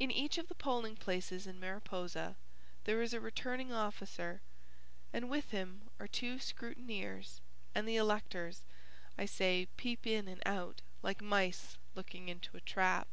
In 0.00 0.10
each 0.10 0.36
of 0.36 0.48
the 0.48 0.54
polling 0.56 0.96
places 0.96 1.46
in 1.46 1.60
Mariposa 1.60 2.34
there 2.82 3.00
is 3.00 3.14
a 3.14 3.20
returning 3.20 3.70
officer 3.72 4.40
and 5.12 5.30
with 5.30 5.52
him 5.52 5.82
are 6.00 6.08
two 6.08 6.40
scrutineers, 6.40 7.40
and 7.72 7.86
the 7.88 7.94
electors, 7.94 8.62
I 9.16 9.26
say, 9.26 9.68
peep 9.76 10.08
in 10.08 10.26
and 10.26 10.42
out 10.44 10.82
like 11.04 11.22
mice 11.22 11.76
looking 11.94 12.28
into 12.28 12.56
a 12.56 12.60
trap. 12.60 13.06